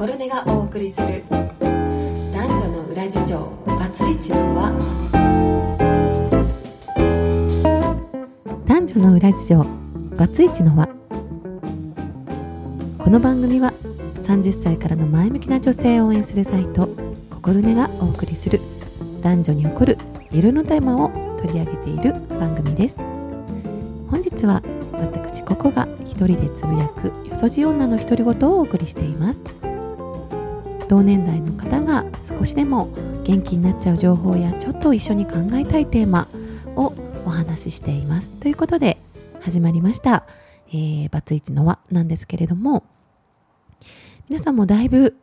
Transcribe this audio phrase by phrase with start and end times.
[0.00, 1.22] コルネがお送りする。
[1.28, 3.38] 男女の裏事情。
[3.66, 4.72] バツイチの輪。
[8.64, 9.66] 男女の裏事情。
[10.16, 10.86] バツイチの輪。
[12.98, 13.74] この番組は
[14.22, 16.88] 30歳からの前向きな女性を応援するサイト。
[17.28, 18.58] ココルネがお送りする。
[19.20, 19.98] 男女に起こる。
[20.30, 22.14] いろいろなテーマを取り上げている。
[22.40, 22.96] 番組です。
[24.08, 24.62] 本日は
[24.94, 27.08] 私ココが一人でつぶやく。
[27.28, 29.42] よそじ女の独り言をお送りしています。
[30.90, 32.88] 同年代の方が少しでも
[33.22, 36.26] 元気になっちゃう情報やちょっと一緒に考えたいテーマ
[36.74, 36.92] を
[37.24, 38.32] お話ししています。
[38.32, 38.98] ということで
[39.40, 40.26] 始まりました、
[40.70, 42.82] えー、バツイチの輪なんですけれども。
[44.28, 45.16] 皆さんもだいぶ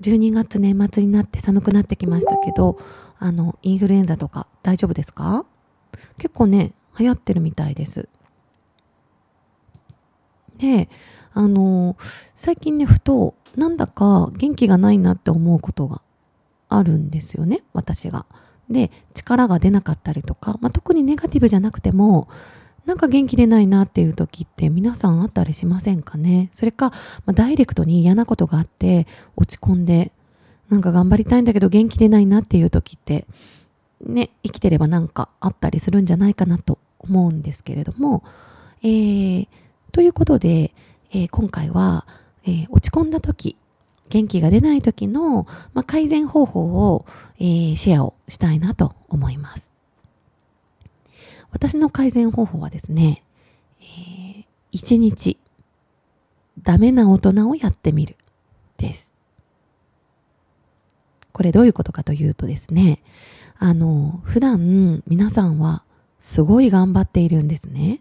[0.00, 2.78] 12月年末になって寒くなってきましたけど
[3.20, 5.46] あのインフルエンザとか大丈夫ですか？
[6.18, 8.08] 結構ね流行ってるみたいです。
[10.58, 10.88] で
[11.34, 11.96] あの
[12.34, 16.02] 最近ねふとなんだか元気がないなって思うことが
[16.68, 18.26] あるんですよね私が。
[18.70, 22.28] で力が出なかったりとか、まあ、特にネガティブじゃなくても
[22.86, 26.48] なんか元気出ないなっていう時って皆さんあったりしませんかね？
[26.52, 26.90] それか、
[27.26, 30.12] まあ、ダイレクトに嫌なことがあって落ち込んで
[30.70, 33.26] なんか頑張りたいんだけど元気出ないなっていう時って
[34.00, 38.24] ね生きてればなんかあったりするんじゃないかなと思うんですけれども、
[38.82, 39.48] えー、
[39.90, 40.72] ということで、
[41.12, 42.06] えー、今回は、
[42.44, 43.56] えー、落ち込んだ時
[44.08, 47.06] 元気が出ない時の、まあ、改善方法を、
[47.38, 49.72] えー、シェアをしたいなと思います。
[51.50, 53.22] 私の改善方法はですね、
[53.80, 55.38] えー、一日
[56.62, 58.16] ダメな大人をやってみる
[58.78, 59.12] です。
[61.32, 63.02] これどういうことかというとですね、
[63.58, 65.84] あの、普段皆さんは
[66.20, 68.00] すごい頑張っているんですね。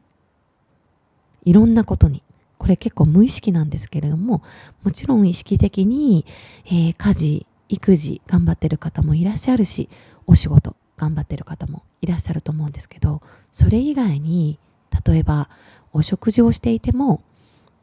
[1.44, 2.24] いろんなことに。
[2.62, 4.44] これ結構無意識なんですけれども、
[4.84, 6.28] もちろん意識的に、
[6.68, 9.90] えー、家事、育児頑張ってる方もいらっしゃるし、
[10.28, 14.60] お仕事頑張ってる方もいらっしゃると思うんですけど、それ以外に、
[15.04, 15.50] 例えば
[15.92, 17.24] お食事をしていても、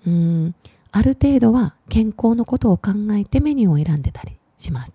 [0.06, 0.54] うん、
[0.92, 4.94] ある程度は健康のことを考えてメニューを選んでたりします。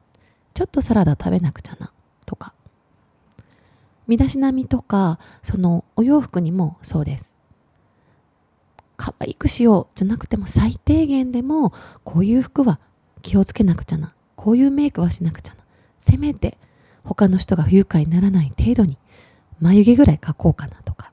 [0.53, 1.91] ちょっとサラダ食べなくちゃな、
[2.25, 2.53] とか。
[4.07, 7.32] 身だしなみとか、そのお洋服にもそうです。
[9.03, 11.73] 可愛くしようじゃなくても最低限でも
[12.05, 12.79] こういう服は
[13.21, 14.13] 気をつけなくちゃな。
[14.37, 15.65] こういうメイクはしなくちゃな。
[15.99, 16.57] せめて
[17.03, 18.97] 他の人が不愉快にならない程度に
[19.59, 21.11] 眉毛ぐらい描こうかなとか。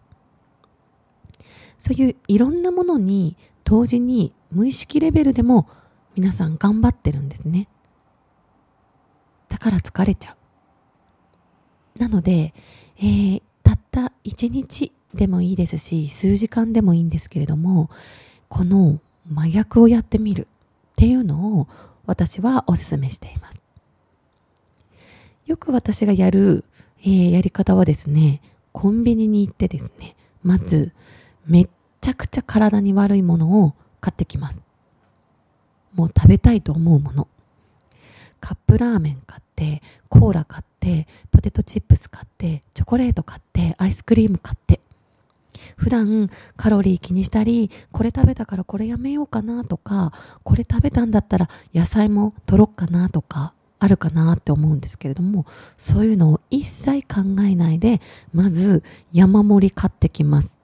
[1.80, 5.68] そういういろんなものに同時に無意識レベルでも
[6.14, 7.66] 皆さん頑張ってるんですね。
[9.48, 10.36] だから疲れちゃ
[11.96, 11.98] う。
[11.98, 12.54] なので、
[12.98, 17.90] えー、たった一日でもいいですし数時間でもいいんですけれども
[18.48, 19.00] この
[19.34, 20.46] 麻薬をやってみる
[20.92, 21.68] っていうのを
[22.06, 23.60] 私はお勧めしています。
[25.46, 26.64] よく私がやる、
[27.02, 28.40] えー、やり方はですね
[28.72, 30.92] コンビニに行ってですねまず
[31.46, 31.68] めっ
[32.00, 34.62] ちゃくちゃ体に悪いものを買ってきます。
[35.94, 37.28] もう食べたいと思うもの。
[38.40, 44.80] カップラーメン買ってコーラ買ってポテトチップス買ってチョコレート買ってアイスクリーム買って。
[45.80, 50.12] 普段カロリー気にしたり、これ食べたからこれやめようかなとか、
[50.44, 55.46] これ食べたんだったら野菜も取ろっかなとか、あるかなって思うんですけれども、
[55.78, 58.02] そういうのを一切考えないで、
[58.34, 60.60] まず山盛り買ってきます。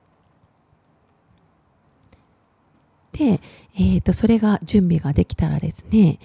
[3.12, 3.41] で、
[3.75, 6.19] えっ、ー、と、それが準備ができたらですね、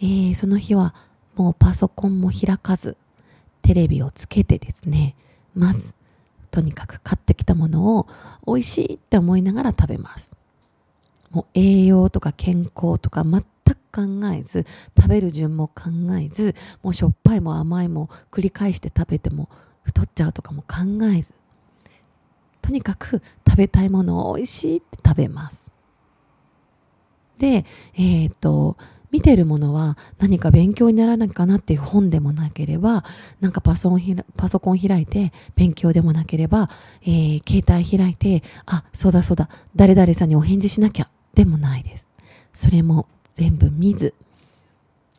[0.00, 0.94] えー、その日は
[1.36, 2.96] もうパソコンも開かず、
[3.60, 5.16] テレビをつけてですね、
[5.54, 5.92] まず
[6.50, 8.06] とにかく買ってきたものを
[8.46, 10.34] 美味しいって思いながら食べます。
[11.30, 13.46] もう栄養とか健康とか全く
[13.92, 14.66] 考えず、
[14.96, 19.48] 食べる順も考えず、もうしょっぱいも甘いも繰り返して食べても
[19.82, 21.34] 太っちゃうとかも考えず、
[22.62, 25.68] とにかく食べたいものを美味しいって食べます。
[27.38, 28.76] で、えっ、ー、と、
[29.10, 33.04] 見てるものは何か勉強にならないかなっていう本でもなければ、
[33.40, 33.96] なんかパソ
[34.36, 36.68] パソコン開いて勉強でもなければ、
[37.02, 42.06] えー、携帯開いて、あ、そうだそうだ、誰々さんにお返事しなきゃでもないです。
[42.52, 44.14] それも全部見ず。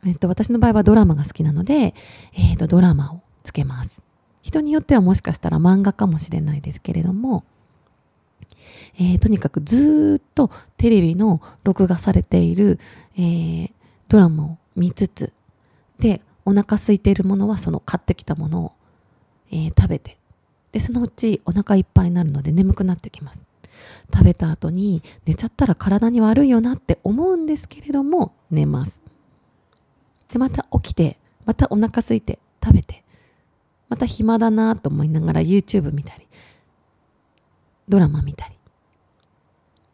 [0.05, 1.93] えっと、私の場合はドラマが好きなので、
[2.33, 4.01] えっと、ドラマをつけます。
[4.41, 7.43] 人によってはもしかしたら漫画かもしれないですけれども、
[8.97, 12.79] えー、とにかくずっとテレビの録画されている、
[13.17, 13.71] えー、
[14.09, 15.31] ドラマを見つつ、
[15.99, 18.71] で、お腹空いているものはその買ってきたものを、
[19.51, 20.17] えー、食べて、
[20.73, 23.45] で、そのうちお腹いっぱいになるので眠くなってきます。
[24.13, 29.01] 食べた後に寝ちゃったら体に悪いよなって思うんですけれども、寝ます。
[30.29, 33.03] でまた起きてまたお腹空いて食べて
[33.89, 36.27] また暇だなと思いながら YouTube 見たり
[37.87, 38.57] ドラマ見たりっ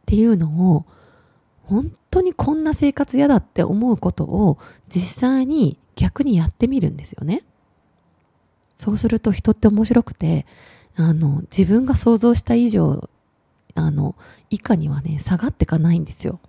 [0.06, 0.86] ていうのを
[1.68, 4.58] 本当にこんな生活嫌だって思うことを
[4.88, 7.44] 実際に逆にやってみるんですよね。
[8.76, 10.46] そうすると人って面白くて
[10.96, 13.10] あの自分が想像した以上
[13.74, 14.16] あの
[14.50, 16.40] 以下にはね下がっていかないんですよ。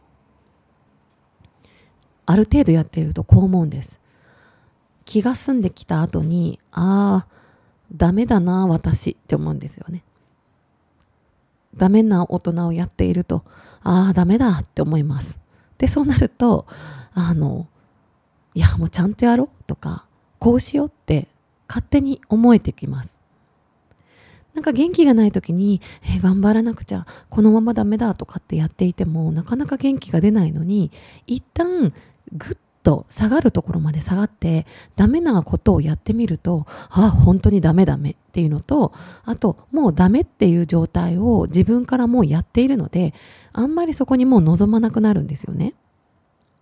[2.26, 4.00] ある程度やってるとこう思うんです。
[5.04, 7.36] 気が済んできた後にああ
[7.94, 10.02] ダメだな私って思うんですよね。
[11.76, 13.44] ダメな大人をやっていると
[13.82, 15.38] ああダメだって思います。
[15.78, 16.66] でそうなると
[17.14, 17.66] あの
[18.54, 20.06] いやもうちゃんとやろうとか
[20.38, 21.28] こうしようって
[21.68, 23.18] 勝手に思えてきます。
[24.54, 30.90] なんか元気がない時に、えー、頑張らなくちゃ、このままダメだとかってやっていても、なかなか元気が出ないのに、
[31.26, 31.92] 一旦
[32.32, 32.56] ぐっ
[32.86, 38.92] と下がるところまで下がって、ダメなことをやってみると、ああ、本当にダメダメっていうのと、
[39.24, 43.12] あと、もうダメっていう状態を自分からもうやっているので、
[43.52, 45.74] あんまりそこにもう望まなくなるんですよね。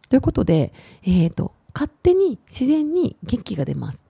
[0.09, 0.73] ということで、
[1.03, 4.07] えっ、ー、と、勝手に自然に元気が出ます。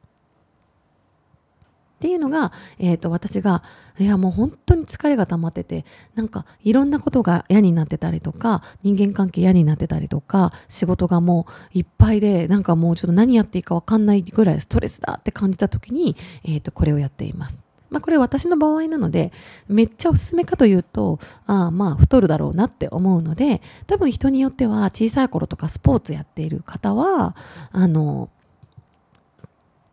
[1.94, 3.62] っていうのが、えー、と私が
[3.98, 17.64] いやもう本当に疲れが溜まっててなんかいろんなことが嫌になってたりとか人間関係嫌になってたりとか仕事がもういっぱいでなんかもうちょっと何やっていいか分かんないぐらいストレスだって感じた時に、えー、とこれをやっています。
[17.94, 19.30] まあ、これ私の場合なので
[19.68, 27.36] めっちゃおすすめかというとあまあ太るだろうなって思うので多分人によっては小さい頃とかスポーツやっている方は
[27.70, 28.30] あの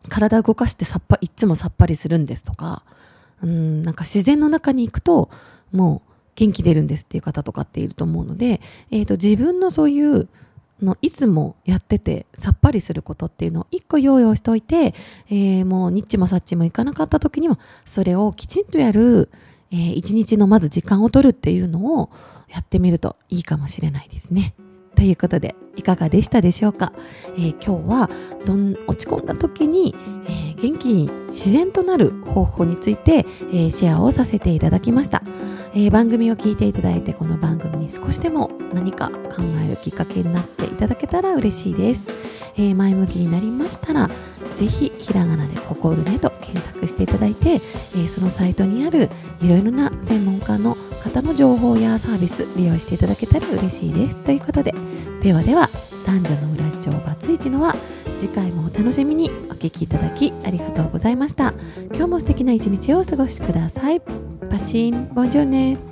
[0.09, 2.83] 体動かしてさっぱいつもさっぱりするんですとか
[3.43, 5.29] うんなんか自然の中に行くと
[5.71, 10.27] もう元気出るんですっていう方とかっていると思うので、えーと、自分のそういう
[10.81, 14.95] のいつもやっててさっぱりすることっていうのを一個用意をしておいて、
[15.29, 19.29] えー、もうニッチもサッチもいかなかった時にはそれをきちんとやる、
[19.71, 22.09] えー、一日のまず時間を取るっていうのを
[22.49, 24.55] やってみるといいかもしれないですね。
[25.01, 26.93] ということで、いかがでしたでしょうか、
[27.35, 28.09] えー、今日は
[28.45, 29.95] どん落ち込んだ時に、
[30.27, 35.23] えー、元気に自然となる方法について、えー、シェアをさせていただきました、
[35.73, 42.07] え番組を聞いていただいてこの番組に少しでも何か考えるきっかけになっていただけたら嬉しいです、
[42.55, 44.07] え前向きになりましたら
[44.53, 47.59] ぜひひらがなで「心ね」と検索していただいて、
[47.97, 49.09] えそのサイトにある
[49.41, 54.15] いろいろな専門家の方の情報やサービス利用していただけたら嬉しいです。
[54.17, 54.73] ということで
[55.21, 55.69] ではでは
[56.05, 57.75] 男女の裏事情バツイチのは
[58.17, 61.53] 次回もお楽しみにお聴きいただきありがとうございました。
[61.93, 64.01] 今日も素敵な一日をお過ごしください。
[64.01, 65.90] パチンボンジョーネ